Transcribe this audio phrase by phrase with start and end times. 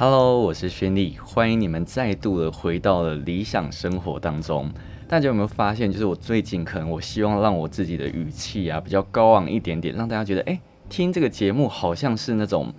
[0.00, 4.70] Hello，我是轩丽，欢迎你们再度的回到了理想生活当中。
[5.08, 12.72] 大家有没有发现，就是我最近可能我希望让我自己的语气啊比较高昂一点点，让大家觉得，哎，听这个节目好像是那种，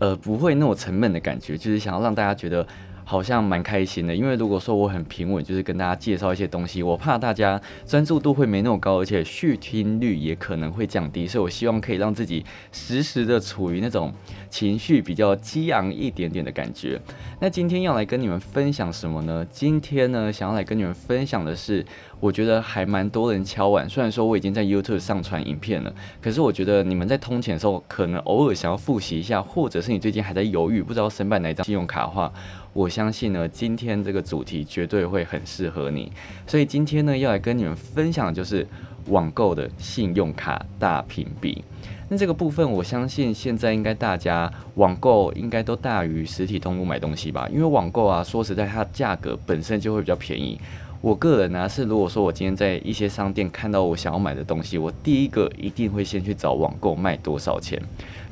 [0.00, 2.66] 呃，不会那么沉闷的感觉，就是想要让大家觉得。
[3.08, 14.12] 好像蛮开心的，因为如果说我很平稳，就是跟大家介绍一些东西，我怕大家专注度会没那么高，而且续听率也可能会降低，所以我希望可以让自己时时的处于那种
[14.50, 17.00] 情绪比较激昂一点点的感觉。
[17.40, 19.46] 那今天要来跟你们分享什么呢？
[19.48, 21.86] 今天呢，想要来跟你们分享的是。
[22.18, 32.32] 我觉得还蛮多人敲碗，虽然说我已经在 YouTube 上传影片了，可是我觉得你们在通勤的时候，可能偶尔想要复习一下，或者是你最近还在犹豫，不知道申办哪张信用卡的话，
[32.72, 36.10] 我相信呢，今天这个主题绝对会很适合你。
[36.46, 38.66] 所以今天呢，要来跟你们分享的就是
[39.08, 41.62] 网购的信用卡大评比。
[42.08, 47.48] 那这个部分，我相信现在应该大家网购应该都大于实体通路买东西吧？
[47.52, 50.58] 因为网购啊，说实在，它的价格本身就会比较便宜。
[51.02, 57.80] 我个人呢是，如果说我今天在一些商店看到我想要买的东西，我第一个一定会先去找网购卖多少钱，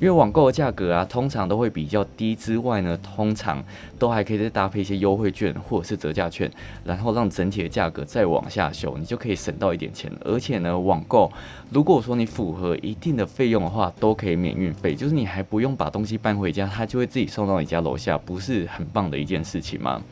[0.01, 3.63] 因为网购的价格啊，通常都会比较低之外呢，通常
[3.99, 6.51] 都还可以再搭配一些优惠券或者是折价券，
[6.85, 10.11] 然后让整体的价格再往下修，你就可以省到一点钱。
[10.25, 11.31] 而且呢，网购
[11.71, 20.03] 如果说你符合一定的费用的话，都可以免运费，就是你还不用把东西搬回家，它就会自己送到你家楼下，不是很棒的一件事情吗？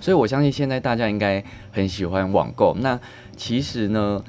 [0.00, 2.74] 所以，我相信现在大家应该很喜欢网购。
[2.80, 2.98] 那
[3.36, 4.22] 其实呢，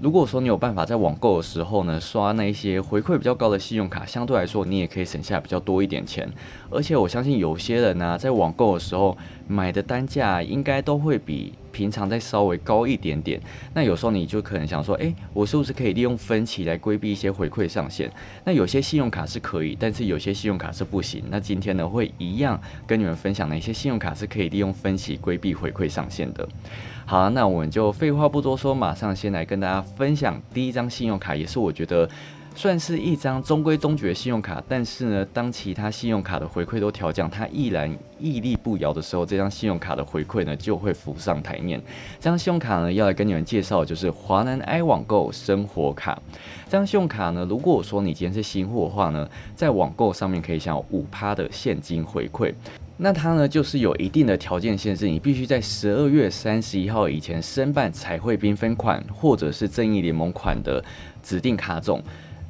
[0.00, 6.28] 如果说你有办法在网购的时候呢，刷那一些回馈比较高的信用卡，相对来说你也可以省下比较多一点钱。
[6.70, 11.52] 而且，我相信有些人呢，在网购的时候买的单价应该都会比。
[11.76, 13.38] 平常再稍微高一点点，
[13.74, 18.10] 那有时候你就可能想说，诶，我是不是可以利用分期来规避一些回馈上限？
[18.44, 21.22] 那有些信用卡是可以，但是有些信用卡是不行。
[21.28, 26.48] 那今天呢，会一样跟你们分享哪些信用卡是可以利用分期规避回馈上限的。
[27.04, 32.08] 好，那我们就废话不多说，马上先来跟大家分享第一张信用卡，也是我觉得。
[32.56, 41.78] 算是一张中规中矩的信用卡，但是呢，当其他信用卡的回馈都调降，它依然屹立不摇的时候，这张信用卡的回馈呢就会浮上台面。
[42.18, 46.18] 这张信用卡呢，要来跟你们介绍，就是华南 i 网购生活卡。
[46.64, 52.54] 这张信用卡呢，如果说你今天是新户的话呢，在网购上面可以享有五趴的现金回馈。
[52.96, 60.82] 那它呢，就是有一定的条件限制，你必须在十二月三十一号以前申办彩绘缤纷款或者是正义联盟款的
[61.22, 62.02] 指定卡种。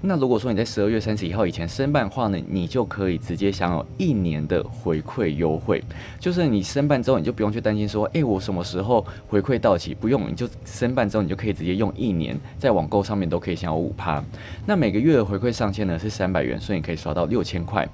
[0.02, 5.82] 那如果说你在十二月三十一号以前申办的话呢，你就可以直接享有一年的回馈优惠。
[6.20, 9.94] 就是你申办之后，你就不用去担心说，哎，我什么时候回馈到期？
[9.94, 14.22] 不用，你就申办之后，你就可以直接用一年，在网购上面都可以享有五趴。
[14.66, 17.88] 那每个月的回馈上限呢是三百元，所以你可以刷到六千块。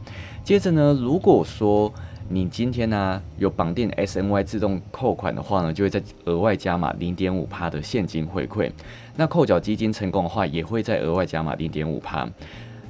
[0.45, 1.91] 接着呢，如果说
[2.33, 8.71] 你今天呢有绑定 S N Y 自动扣款的话呢，就会再额外加码零点五趴的现金回馈。
[9.15, 12.27] 那扣缴基金成功的话，也会再额外加码零点五趴。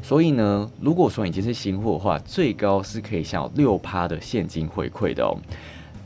[0.01, 5.35] 所以呢，如果说已经是新户的话，最高是可以享有六趴的现金回馈的哦。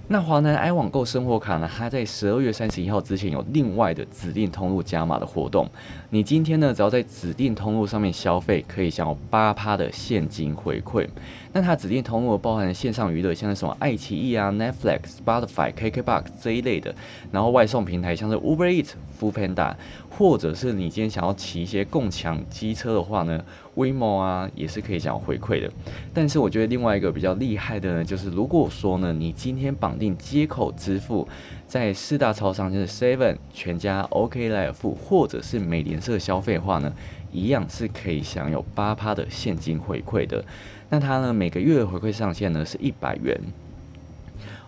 [0.09, 1.69] 那华南 i 网购生活卡呢？
[1.77, 5.69] 它在十二月三十一号之前有另外的指定通路加码的活动。
[6.11, 11.09] 你今天呢，只要在指定通路上面消费，可以享有八趴的现金回馈。
[11.53, 16.95] 那它指定通路包含线上娱乐，像是什么爱奇艺啊、Netflix、Spotify、KKBox 这一类的。
[17.33, 19.75] 然后外送平台像是 Uber Eats、Foodpanda，
[20.19, 23.45] 或者是你今天想要骑一些共享机车的话呢
[23.75, 25.71] ？WeMo 啊，也是可以想要回馈的。
[26.15, 31.29] 但是我觉得另外一个比较厉害的呢，就是如果说呢，你今天绑定接口支付，
[31.67, 36.91] 在四大超商，就是 Seven、全家、OK 来付，或者是美联社消费的话呢，
[37.31, 40.43] 一样是可以享有八趴的现金回馈的。
[40.89, 43.39] 那它呢，每个月回馈上限呢是一百元。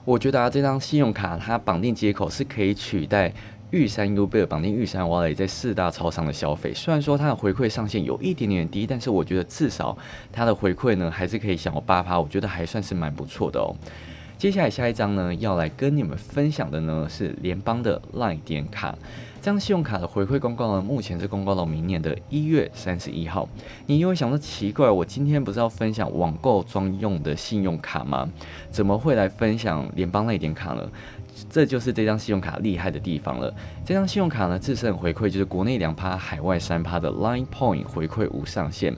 [0.04, 3.32] 我觉得啊，这张信用卡它绑定接口是可以取代。
[3.70, 9.96] 玉山 U 贝尔绑定玉山 Wallet 在四大超商的消费，虽然说它的回馈上限有一点点低，但是我觉得至少
[10.32, 13.76] 它的回馈呢还是可以享有八趴，我觉得还算是蛮不错的哦。
[14.38, 18.96] 接下来下一张呢，要来跟你们分享的呢是联邦的赖点卡。
[19.48, 23.48] 这张信用卡的回馈公告呢，目前是公告到明年的一月三十一号。
[23.86, 28.28] 你因为想说奇怪，我今天不是要分享网购专用的信用卡吗？
[28.70, 30.86] 怎么会来分享联邦赖点卡呢？
[31.48, 33.50] 这就是这张信用卡厉害的地方了。
[33.86, 38.94] 这张信用卡呢，自身回馈就是国内两趴，海外三趴的 Line Point 回馈无上限。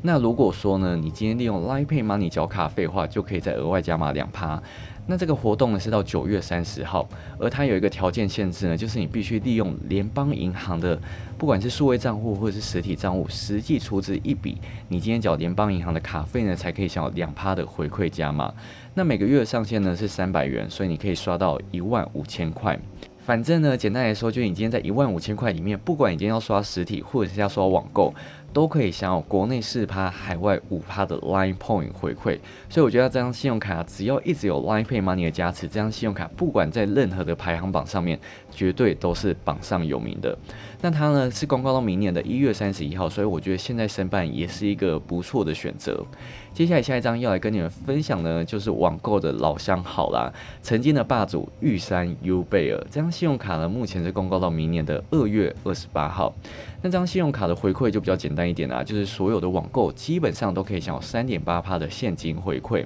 [0.00, 4.62] 那如果说呢，你今天利用 Line Pay Money 缴卡费的话，就可以再额外加码两趴。
[5.06, 7.08] 那这个活动呢是到九月三十号，
[7.38, 10.96] 而它有一个条件限制呢，就是你必须利用联邦银行的，
[11.36, 14.58] 不管是数位账户或者是实体账户，实际出资一笔，
[14.88, 18.54] 你今天缴联邦银行的卡费呢，才可以享有两趴的回馈加码。
[18.94, 22.78] 那每个月的上限呢是三百元，所以你可以刷到一万五千块。
[23.22, 28.12] 反正呢，简单来说，就你今天在一万五千块里面，不管你今天要刷实体或者是要刷网购。
[28.52, 32.38] 都可以享有国内四趴、海外五趴的 Line Point 回馈，
[32.68, 38.18] 所以我觉得这张信用卡只要一直有 Line Pay Money 的加持，这张信用卡不管在任何的排行榜上面，
[38.50, 40.36] 绝对都是榜上有名的。
[40.82, 46.04] 那它呢是公告到明年的一月三十一号，所以我觉得现在申办也是一个不错的选择。
[46.52, 50.32] 接下来下一张要来跟你们分享的呢，就是网购的老乡好啦，
[50.62, 56.34] 曾经的霸主玉山 U 贝尔这张信用卡呢，目前是公告到明年的二月二十八号。
[56.82, 62.84] 那张信用卡的回馈就比较简单一点啦，就是所有的网购基本上都可以享有三点八趴的现金回馈。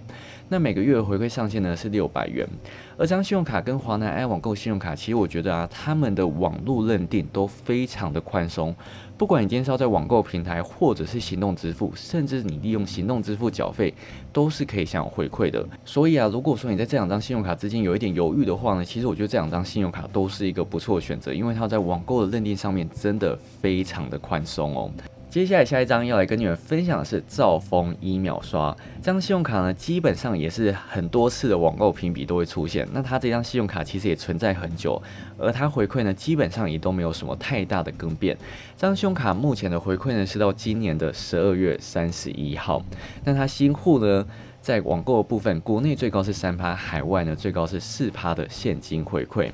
[0.55, 2.49] 那每个月的回馈上限呢是六百元。
[2.97, 8.73] 而这张信用卡跟华南 i 网购信用卡，其实我觉得啊，他们的网络认定都非常的宽松。
[9.19, 13.93] 不管你今天是要在网购平台，或者是行动支付，甚至你利用行动支付缴费，
[14.33, 15.67] 都是可以享有回馈的。
[15.85, 24.89] 所以啊，如果说你在这两张信用卡之间有一点犹豫的话呢，其实我觉得这两张信用卡都是一个不错的选择，因为它在网购的认定上面真的非常的宽松哦。
[25.35, 28.73] 接下来下一张要来跟你们分享的是兆丰一秒刷
[29.03, 32.87] 这张信用卡呢，基本上也是很多次的网购评比都会出现。
[32.93, 35.03] 那它这张信用卡其实也存在很久，
[35.37, 38.37] 而它回馈呢，基本上也都没有什么太大的更变。
[38.77, 42.81] 这张信用卡目前的回馈呢，是到今年的十二月三十一号。
[43.25, 44.25] 那它新户呢，
[44.65, 49.51] 在网购的部分，国内最高是三趴，海外呢最高是四趴的现金回馈。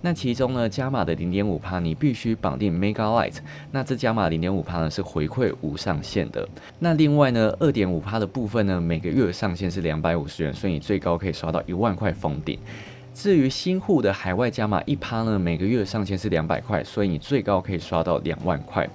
[0.00, 3.34] 那其中呢，加码的零点五趴，你必须绑定 Mega Light。
[3.72, 6.48] 那这加码零点五趴呢，是回馈无上限的。
[6.78, 12.58] 那另外呢，二点五趴的部分呢，每个月上限是两百五十元，所以你最高可以刷到一万块封顶。
[13.12, 18.88] 至于新户的海外加码一趴呢，每个月上限是两百块，所以你最高可以刷到两万块。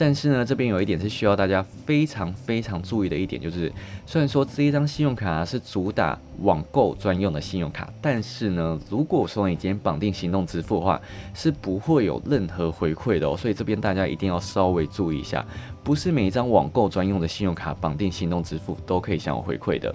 [0.00, 3.72] 但是呢，这边有一点是需要大家非常非常注意的一点，就是
[4.06, 11.00] 虽然说这一张信用卡是主打网购专用的信用卡，但是呢，如果说你今天绑定行动支付的话，
[11.34, 13.36] 是不会有任何回馈的哦。
[13.36, 15.44] 所以这边大家一定要稍微注意一下，
[15.82, 19.94] 不是每一张网购专用的信用卡绑定行动支付都可以享有回馈的。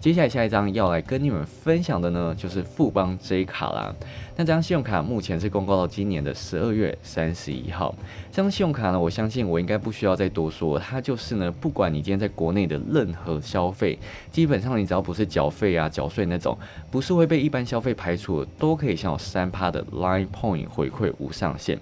[0.00, 3.92] 接下来下一张要来跟你们分享的呢，就是富邦 J 卡啦。
[4.36, 7.92] 那这张信用卡目前是公告到今年的十二月三十一号。
[8.30, 13.98] 这张信用卡呢，我相信我应该不需要再多说，它就是呢，不管你今天在国内的任何消费，
[14.30, 16.56] 基本上你只要不是缴费啊、缴税那种，
[16.92, 21.76] 不是会被一般消费排除，都可以享有三趴的 Line Point 回馈无上限。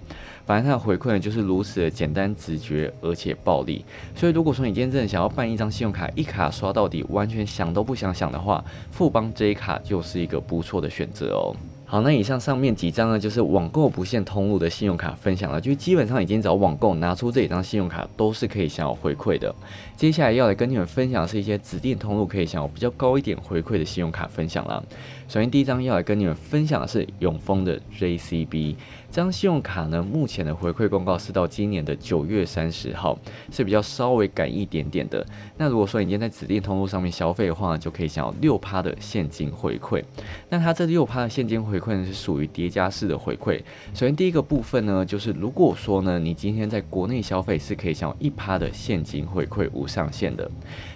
[0.47, 3.83] 反正它的回馈呢，就是如此的简单直觉，而且暴力。
[4.15, 11.53] 所以如果说你今天真的想要办一张信用卡，一卡刷到底，完全想都不想想的话，富邦 J 卡就是一个不错的选择哦。
[11.89, 19.55] 好，那以上上面几张呢，就是网购不限通路的信用卡分享了，就基本上已经找网购拿出这几张信用卡都是可以享有回馈的。
[19.95, 24.83] 接下来要来跟你们分享的是一些指定通路可以享有比较高一点回馈的信用卡分享了。
[25.29, 28.75] 首先第一张要来跟你们分享的是永丰的 JCB。
[29.09, 33.17] 这张信用卡呢，目前的回馈公告是到今年的九月三十号，
[33.49, 35.25] 是比较稍微赶一点点的。
[35.57, 40.03] 那如果说你今天在指定通路上面消费的话呢，就可以享有六趴的现金回馈。
[40.49, 43.59] 那它这六趴的现金回回馈呢，是属于叠加式的回馈。
[43.93, 50.49] 首先第一个部分呢，就是如果说呢，你今天在国内消费是可以享有一趴的现金回馈无上限的。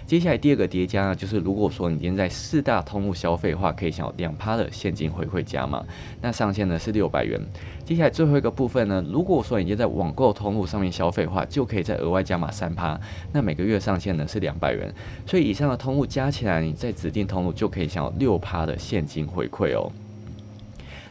[0.06, 5.82] 接下来第二个叠加呢，就是如果说你今天在四大通路消费的话，可以享有两趴的现金回馈加码，
[6.20, 7.40] 那上限呢是六百元。
[7.84, 12.98] 接下来最后一个部分呢，如果说你今天在网购通路上面消费的话，就可以再额外加码三趴，
[13.32, 14.92] 那每个月上限呢是两百元。
[15.26, 19.90] 所以以上的通路加起来，你在指定通路就可以享有六趴的现金回馈哦。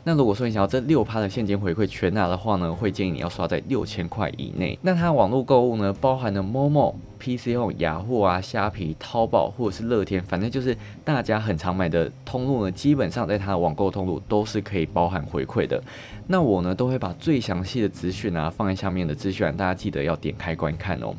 [0.03, 4.77] 那如果说你想要这六趴的现金回馈全拿的话呢，会建议你要刷在六千块以内。
[4.81, 15.81] 那它网络购物呢，包含了 Momo、PCO、雅虎啊、虾皮、淘宝或者是乐天，反正就是大家很常买的通路呢，基本上在它的网购通路都是可以包含回馈的。
[16.27, 21.13] 那我呢，都会把最详细的资讯啊放在下面的资讯栏，大家记得要点开观看哦。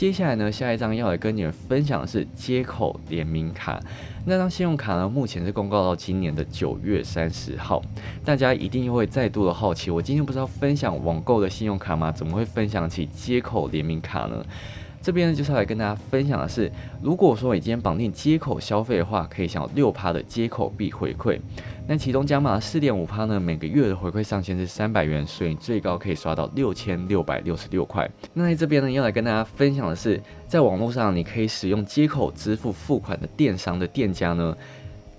[0.00, 3.78] 接下来呢，下一张要来跟你们分享的是接口联名卡。
[4.24, 7.82] 那张信用卡呢，目前是公告到今年的九月三十号。
[8.24, 12.10] 大家一定会再度的好奇，我今天不是要分享网购的信用卡吗？
[12.10, 14.42] 怎么会分享起接口联名卡呢？
[15.02, 16.70] 这边呢，就是要来跟大家分享的是，
[17.02, 21.40] 如果说你今天绑定接口消费的话，可以享有六趴的接口币回馈。
[21.86, 28.08] 那其中加码四点五趴呢，每个月的回馈上限是三百元，所以最高可以刷到六千六百六十六块。
[28.34, 34.56] 那在这边呢，要来跟大家分享的是，在网络上你可以使用接口支付付款的电商的店家呢。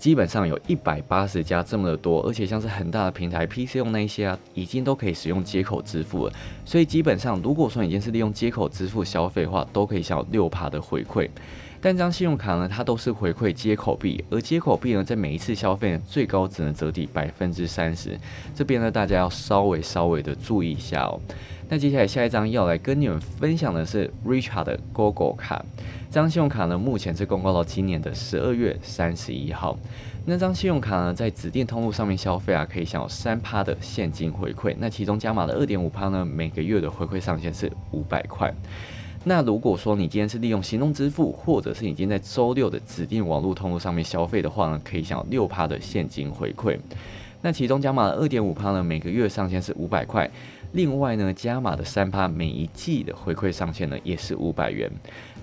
[0.01, 6.33] 基本上有一百八十家这么的多，而且像是很大的平台，PC 用那一些啊，已经都可以使用接口支付了。
[6.65, 11.29] 所以基本上，如果说已经是利用接口支付消费的话，都可以享有六趴的回馈。
[11.83, 18.15] 但张信用卡呢，它都是回馈接口币，而接口币呢，在每一次消费，最高只能折抵百分之三十。
[18.53, 21.19] 这边呢，大家要稍微稍微的注意一下哦。
[21.67, 25.65] 那接下来下一张要来跟你们分享的是 Richard 的 GoGo 卡。
[26.09, 29.75] 这张信用卡呢，目前是公告到今年的十二月三十一号。
[30.23, 34.75] 那张信用卡呢，在指定通路上面消费啊，可以享有三趴的现金回馈。
[34.77, 38.53] 那其中加码的二点五趴呢，每个月的回馈上限是五百块。
[39.23, 46.77] 那如果说你今天是利用行动支付，或者是已经在周六的指定网络通路上面消费的话呢，可以享有六趴的现金回馈。
[47.43, 50.29] 那其中加码二点五趴呢，每个月上限是五百块。
[50.73, 54.91] 另外呢，加码的三趴每一季的回馈上限呢，也是五百元。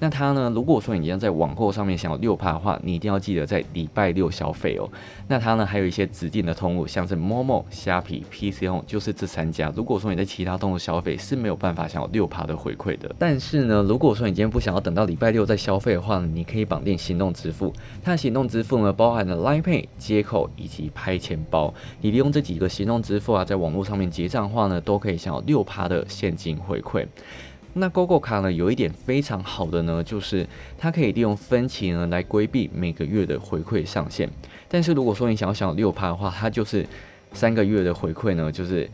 [0.00, 0.48] 那它呢？
[0.54, 4.88] 如果说你要在网购上面想要六趴的话，你一定要记得在礼拜六消费哦。
[5.26, 9.72] 那它呢还有一些指定的通路，像是 Momo、虾皮、PCOM 就是这三家。
[9.74, 13.12] 如果说你在其他通路消费是没有办法享有六趴的回馈的。
[13.18, 17.72] 但是呢，如果说你今天不想要等到礼拜六再消费的话呢，你可以绑定行动支付。
[18.00, 21.74] 它的行动支付呢包含了 Line Pay 接口以及拍钱包。
[22.00, 27.04] 你利用这几个行动支付啊，在网络上面结账的话呢，都可以想要六趴的现金回馈。
[27.74, 30.46] 那 GoGo 卡呢，有一点非常好的呢，就是
[30.78, 34.28] 它可以利用分期呢来规避每个月的回馈上限。
[34.68, 36.84] 但是如果说你想要享有六趴的话，它就是
[37.32, 38.88] 三个月的回馈呢，就是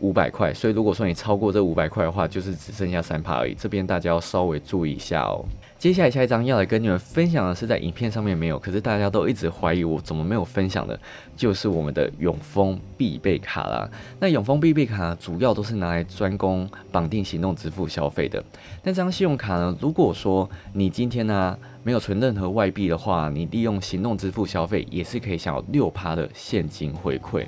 [0.00, 0.52] 五百块。
[0.52, 3.54] 所以如果说你超过这五百块的话，就是只剩下三趴而已。
[3.54, 5.44] 这边大家要稍微注意一下哦。
[5.78, 10.98] 接下来下一张要来跟你们分享的是在影片上面没有，可是大家都一直怀疑我怎么没有分享的，
[11.36, 13.88] 就是我们的永丰必备卡啦。
[14.18, 18.42] 那永丰必备卡主要都是拿来专攻绑定行动支付消费的。
[18.82, 27.46] 那这张信用卡呢，如果说你今天呢没有存任何外币的话，你利用行动支付消费也是可以享有六趴的现金回馈。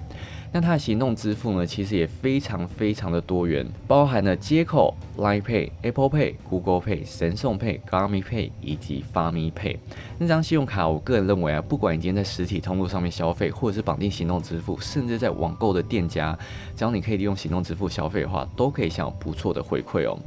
[0.52, 9.76] 那它的行动支付呢，其实也非常非常的多元，包含了接口、Line Pay、Apple Pay、Google Pay、神送 Pay、Gami Pay 以及发咪 Pay。
[10.18, 16.36] 那张信用卡，我个人认为啊，不管你今天在实体通路上面消费，或者是绑定行动支付，甚至在网购的店家，
[16.74, 20.18] 只要你可以利用行动支付消费的话，都可以享有不错的回馈哦。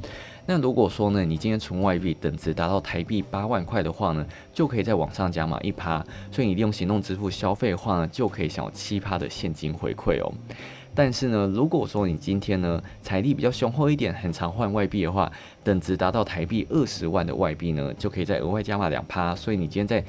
[0.45, 10.33] 那如果说呢，你今天存外币等值达到台币八万块的话呢，就可以在网上加码一趴，所以你利用行动支付消费的话呢，就可以享有七趴的现金回馈哦。
[10.95, 15.31] 但是呢，如果说你今天呢财力比较雄厚一点，很常换外币的话，
[15.63, 20.05] 等值达到台币二十万的外币呢，就可以再额外加码两趴，所以你今天在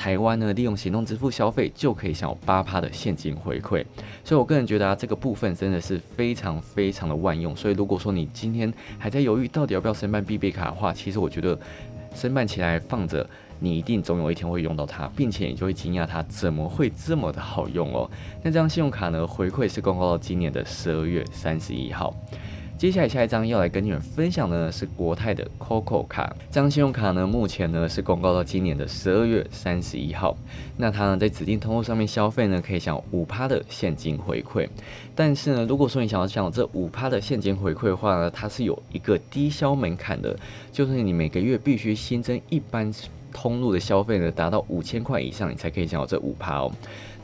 [0.00, 3.84] 台湾呢，利用行动支付消费就可以享有八趴的现金回馈，
[4.24, 7.54] 所以我个人觉得啊，这个部分真的是非常非常的万用。
[7.54, 11.58] 所以如果说你今天还在犹豫到底要不要申办必备卡的话，其实我觉得
[12.14, 13.28] 申办起来放着，
[13.58, 18.10] 你一定总有一天会用到它，并且你就会惊讶它怎么会这么的好用哦。
[18.42, 22.16] 那这张信用卡呢，回馈是公告到今年的十二月三十一号。
[22.80, 30.34] 接下来下一张要来跟你们分享的呢是国泰的 COCO 卡，这张信用卡呢目前呢是公告到今年的十二月三十一号。
[30.78, 34.66] 那它呢在指定通路上面消费呢可以享五趴的现金回馈，
[35.14, 40.34] 但是呢如果说你想要享有这五趴的现金回馈的话呢，它是有一个低消门槛的，
[40.72, 42.90] 就是你每个月必须新增一般
[43.30, 46.72] 通路的消费呢达到五千块以上，你才可以享有这五趴哦。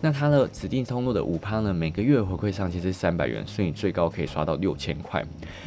[0.00, 5.24] 那它的指定通路的五趴呢，每个月回馈上限是三百元，所以你最高可以刷到六千块。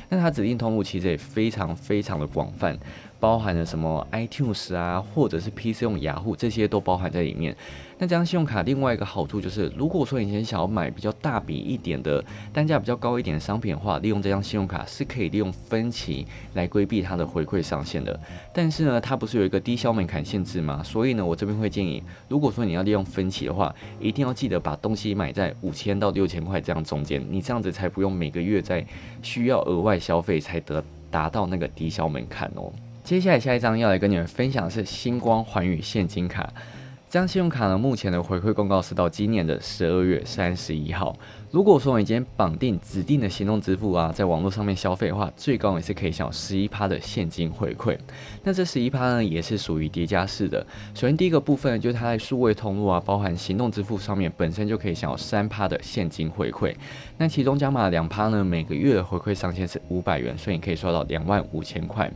[0.08, 2.78] 那它指定通路其实也非常非常的广泛。
[3.20, 7.56] 包含了什么 iTunes 啊，或者是 PC 用雅虎，这些都包含在里面。
[8.02, 12.24] 那这张信用卡另外一个好处就是，如果说你今天想要买比较大笔一点的、
[12.54, 18.18] 单价比较高一点的商品的话，利用这张信用卡是可以利用分期来规避它的回馈上限的。
[18.54, 20.82] 但是呢，它不是有一个低消门槛限制吗？
[20.82, 28.86] 所以呢，我这边会建议，如果说你要利用分期的话，一定要记得把东西买在五千到六千块这样中间，你这样子才不用每个月在
[29.22, 32.72] 需要额外消费才得达到那个低消门槛哦。
[33.10, 36.48] 接下来下一张要来跟你们分享的是星光环宇现金卡，
[37.10, 41.18] 这张信用卡呢，目前的回馈公告是到今年的十二月三十一号。
[41.50, 47.98] 如果说你今天绑定指定的行动支付啊，在网络上面消费的话，最高也是可以享有十一趴的现金回馈。
[48.44, 50.64] 那这十一趴呢，也是属于叠加式的。
[50.94, 56.76] 首先第一个部分就是它在数位通路啊，包含行动支付上面本身就可以享有三趴的现金回馈。
[57.18, 62.08] 那其中加码两趴呢，每个月的回馈上限是五百元，所以你可以刷到两万五千块。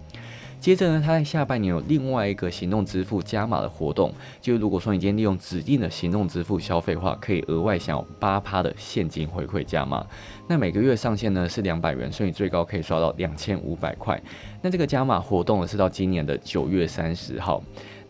[0.64, 10.08] 接着呢，它在下半年有另外一个行动支付加码的活动，就如果说你今天利用指定的行动支付消费的话，可以额外享有八趴的现金回馈加码。
[10.48, 14.18] 那每个月上限呢是两百元，所以最高可以刷到两千五百块。
[14.62, 17.62] 那这个加码活动呢是到今年的九月三十号。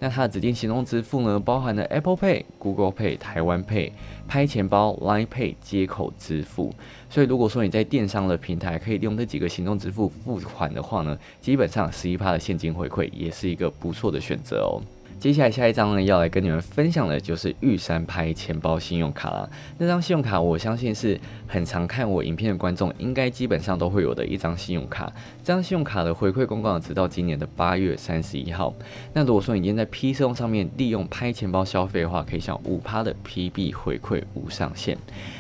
[0.04, 3.90] 那它的指定行动支付呢，包含了 Apple Pay、Google Pay、台湾 Pay、
[4.28, 6.76] 拍钱包、Line Pay 接口支付。
[7.10, 14.84] 所以如果说你在电商的平台可以用这几个行动支付付款的话呢，基本上十一趴的现金回馈也是一个不错的选择哦。
[15.24, 19.50] 接下来下一张呢，要来跟你们分享的就是玉山拍钱包信用卡了。
[19.78, 25.10] 那张信用卡，我相信是很常看我影片的观众，应该基本上都会有的一张信用卡。
[25.42, 28.76] 这张信用卡的回馈公告直到今年的八月三十一号。
[29.14, 34.98] 那如果说你今天在 P C 上面利用拍钱包消费的话，可以享五趴的 P B 回馈无上限。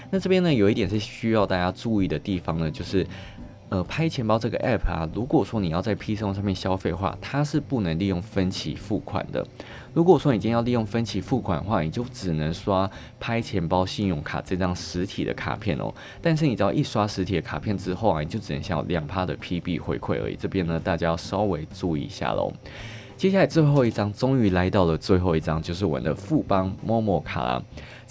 [0.10, 3.06] 那这边呢，有一点是需要大家注意的地方呢，就是。
[3.74, 9.44] 呃，拍钱包这个 app 啊，如果说你要在 P C 上面消费的话，它是不能利用分期付款的。
[9.96, 12.88] 如果说你今天要利用分期付款的话，你就只能刷
[13.20, 15.92] 拍钱包信用卡这张实体的卡片哦。
[16.22, 20.36] 但是你只要一刷实体的卡片之后啊，你就只能享有两趴的 P B 回馈而已。
[20.36, 22.54] 这边呢，大家要稍微注意一下喽。
[23.18, 27.64] 接下来最后一张，终于来到了最后一张，就是我的富邦 Momo 卡啦。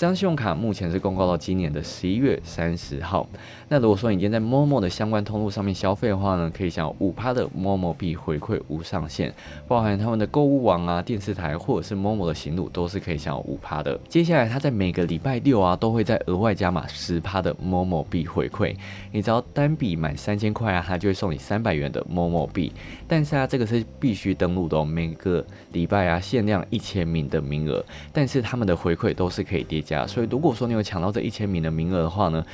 [0.03, 3.25] 这张信用卡目前是公告到今年的十一月三十号。
[3.69, 9.33] 那如果说你今天在 Momo 的相关通路上面消费的话呢，可以享有五趴的 Momo 币回馈无上限，
[9.69, 13.97] 包含他们的购物网啊、电视台或者是 Momo 的行路都是可以享有五趴的。
[14.09, 18.75] 接下来他在每个礼拜六啊，都会在额外加码十趴的 Momo 币回馈。
[19.13, 22.73] 你只要单笔满三千块啊，他就会送你三百元的 Momo 币。
[23.07, 29.92] 但是啊，这个是必须登录的哦，每个礼拜啊限量一千名的名额，但是他们的回馈都是可以叠加。
[30.07, 32.45] 所以，如果说你有抢到这一千名的名额的话呢，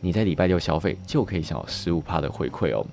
[0.00, 2.86] 你在礼拜六消费就可以享有十五趴的回馈哦。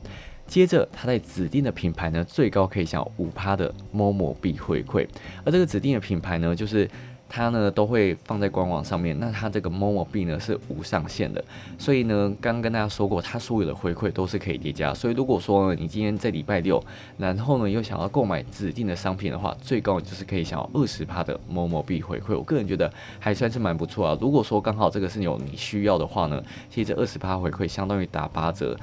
[0.45, 5.07] 接着，它在指定的品牌呢，最高可以享有五趴的某某币回馈，
[5.43, 6.89] 而这个指定的品牌呢，就是。
[7.29, 11.43] 它呢都会放在官网上面，那它这个 Momo 币呢是无上限的，
[11.77, 16.83] 所以呢刚刚跟大家说过，它所有的回馈都是可以叠加，所以如果说你今天在礼拜六，
[17.17, 24.17] 然后呢又想要购买指定的商品的话，最高就是可以享有二十趴的 Momo 币回馈，我个人觉得还算是蛮不错啊。
[24.21, 28.77] 如果说刚好这个是有你需要的话呢，其实这二十趴回馈相当于打八折。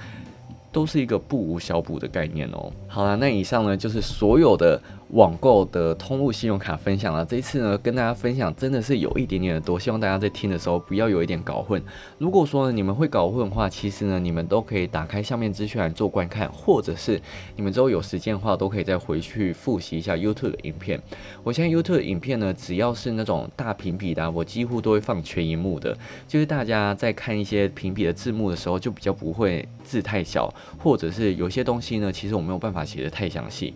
[0.75, 2.69] 都是一个不无小补的概念哦。
[2.89, 4.77] 好了，那以上呢就是所有的
[5.11, 7.25] 网购的通路信用卡分享了。
[7.25, 11.83] 这一次呢跟大家分享真的是有一点点的多，希望大家在听的时候不要有一点搞混。
[12.19, 17.21] 如果说你们会搞混的话，其实呢你们都可以打开下面资讯栏做观看，或者是
[17.57, 21.01] 你们之后有时间的话都可以再回去复习一下 YouTube 的影片。
[21.43, 30.53] 我现在 YouTube 的影片呢，只要是那种大屏比的，我几乎都会放全荧幕的，就是大家在看一些屏比的字幕的时候，就比较不会字太小。
[30.79, 33.73] 或者是有些东西呢，其实我没有办法写的太详细，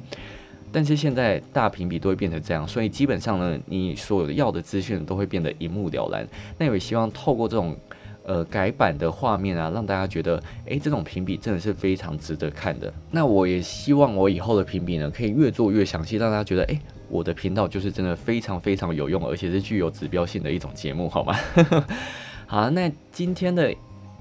[0.73, 6.27] 但是现在大屏比都会变成这样，所以基本上呢，你所有的要的资讯都会变得一目了然。
[6.59, 7.77] 那也希望透过这种
[8.25, 12.93] 呃改版的画面啊，让大家觉得，诶，这种评比真的是非常值得看的。
[13.11, 16.79] 那我也希望我以后的评比呢，可以越做越详细，让大家觉得，诶，
[17.09, 21.35] 我的频道就是真的非常非常有用，而且是具有指标性的一种节目，好吗？
[22.47, 23.75] 好，那今天的。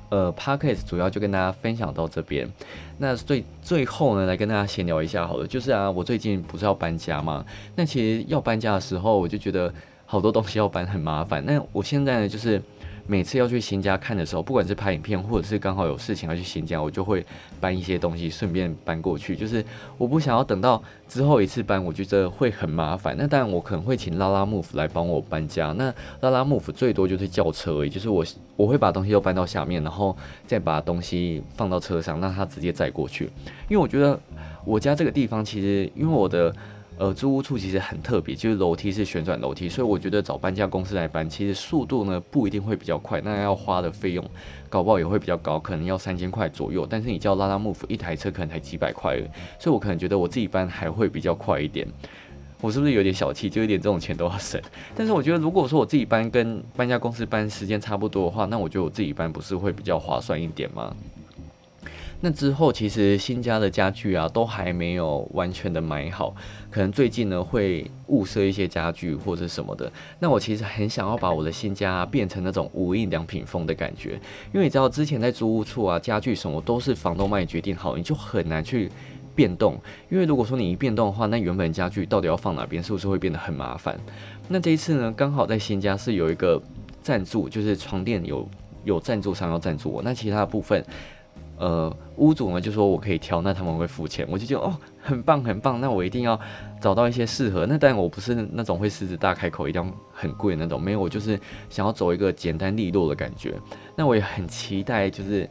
[0.10, 2.50] 呃 p a c k a g e 主要就跟大家分享到这边。
[2.98, 5.48] 那最最后呢，来跟大家闲聊一下好了。
[5.48, 7.46] 就是啊，我最近不是要搬家吗？
[7.76, 9.74] 那其实要搬家的时候，我就觉得
[10.06, 11.44] 好多东西要搬很麻烦。
[11.46, 12.62] 那我现在呢，就是。
[13.08, 17.26] 每次要去新家看的时候，不管是拍影片，或者是刚好有事情要去新家，我就会
[17.60, 19.36] 搬一些东西，顺便搬过去。
[19.36, 19.64] 就是
[19.98, 23.16] 我不想要等到之后一次搬，我觉得会很麻烦。
[23.18, 25.74] 那当然，我可能会请拉拉 move 来帮我搬家。
[25.78, 25.86] 那
[26.20, 28.26] 拉拉 move 最多就是叫车而已，就是我
[28.58, 30.16] 我会把东西都搬到下面，然后
[30.46, 33.30] 再把东西放到车上，让他直接载过去。
[33.70, 34.20] 因为我觉得
[34.66, 36.54] 我家这个地方其实，因为我的。
[37.00, 44.26] 呃，租屋处其实很特别，就是楼梯是旋转楼梯，所以我觉得找搬家公司来搬，其实速度呢不一定会比较快，那要花的费用
[44.68, 46.88] 搞不好也会比较高，可能要三千块左右。
[46.90, 49.16] 但是你叫拉拉木夫一台车可能才几百块，
[49.60, 51.88] 所以我可能觉得我自己搬还会比较快一点。
[52.60, 54.60] 我是不是有点小气，就一点这种钱都要省？
[54.96, 60.96] 但是我觉得如果说我自己搬跟搬家公司搬时间差不多的话，那我觉得我自己搬不是会比较划算一点吗？
[62.20, 66.36] 那之后，其实新家的家具啊，都还没有完全的买好，
[66.72, 69.92] 可能最近呢会物色一些家具或者什么的。
[70.20, 74.20] 那我其实很想要把我的新家变成那种无印良品风的感觉，
[74.52, 78.90] 因为你知道之前在租屋处啊，家具什么都是房东帮你决定好，你就很难去
[79.36, 79.80] 变动。
[80.10, 83.96] 因为如果说你一变动的话，那原本家具到底要放哪边，是不是会变得很麻烦？
[84.48, 86.60] 那这一次呢，刚好在新家是有一个
[87.04, 88.50] 赞助，就是床垫有
[88.86, 90.84] 有赞助商要赞助我，那其他的部分。
[91.58, 96.40] 呃，屋主呢就说我可以挑，那他们会付钱，我就觉得哦，很棒很棒，那我一定要
[96.80, 97.66] 找到一些适合。
[97.66, 101.40] 那但我不是那种会狮子大开口，一定要很贵那种，没有，我就是
[101.70, 103.56] 想要走一个简单利落的感觉。
[103.96, 105.50] 那我也很期待，就是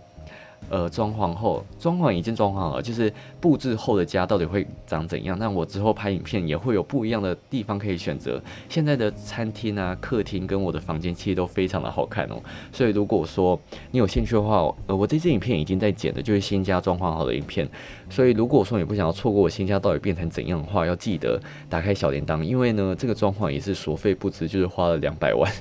[0.69, 5.39] 呃，装潢后，装潢已经装潢了，就是布置后的家到底会长怎样？
[5.39, 8.43] 那我之后拍影片也会有不一样的地方可以选择。
[8.69, 12.43] 现在的餐厅啊、客厅跟我的房间其实都非常的好看哦。
[12.73, 13.59] 所以如果说
[13.93, 17.69] 你有兴趣的话，呃，我这支影片已经在剪的，就是新家装潢好的影片。
[18.11, 25.53] 所以如果说你不想要错过我新家到底变成怎样的话，要记得打开小铃铛，因为呢，这个装潢也是所费不值，就是花了两百万。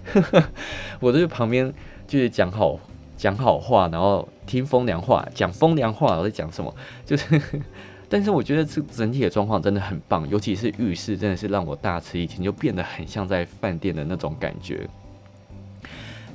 [0.99, 1.71] 我这旁边
[2.07, 2.79] 就是讲好。
[3.17, 6.73] 讲好话，然后听风凉话，讲风凉话，我在讲什么？
[7.05, 7.41] 就是，
[8.09, 14.87] 但是我觉得这整体的状况真的很棒，尤其是浴室，真的是让我大吃一惊，就变得很像在饭店的那种感觉。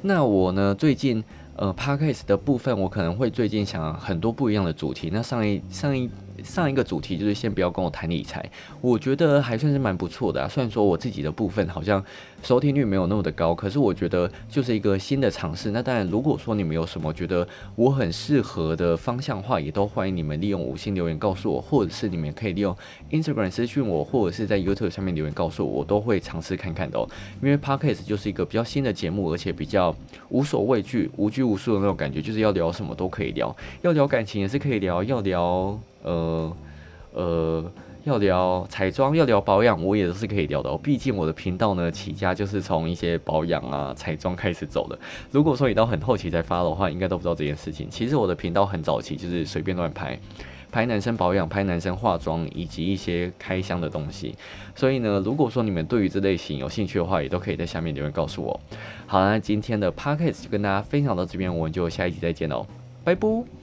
[0.03, 1.23] 那我呢，最近
[1.57, 5.11] 呃 p a r k a s 的部分，我可能会最近想很多不一样的主题。
[5.13, 6.09] 那上一上一。
[6.45, 8.45] 上一个主题就是先不要跟我谈理财，
[8.81, 10.49] 我觉得还算是蛮不错的啊。
[10.49, 12.05] 虽然说我自己的部分好像
[12.43, 15.71] 收听率没有那么的高，可是我觉得就是一个新的尝试。
[15.71, 22.75] 那当然，如果说你们有什么觉得我很适合的方向话，也都欢迎你们利用五星留言告诉我，或者是你们可以利用
[23.11, 27.09] Instagram 私讯我，或者是在 YouTube 上面留言告诉我，我都会尝试看看的哦。
[27.43, 29.95] 因为 Podcast 就是一个比较新的节目，而且比较
[30.31, 35.79] 无所畏惧、无拘无束的那种感觉，就是要聊什么都可以聊，要聊感情也是可以聊，要聊。
[36.03, 36.57] 呃
[37.13, 37.73] 呃，
[38.05, 40.77] 要聊彩妆，要聊保养，我也都是可以聊的。
[40.79, 44.99] 毕竟我的频道呢，起家就是从一些保养啊、彩妆开始走的。
[45.31, 47.89] 如果说你到很后期才发的话，应该都不知道这件事情。
[47.91, 50.19] 其实我的频道很早期就是随便乱拍，
[50.71, 54.35] 拍男生保养，拍男生化妆，以及一些开箱的东西。
[54.77, 58.59] 所以呢，如果说你们对于这类型有兴趣的话，也都可以在下面留言告诉我。
[59.07, 62.65] 好，那今天的 podcast 就跟大家分享到这边，我们就下一集再见喽，
[63.03, 63.60] 拜拜。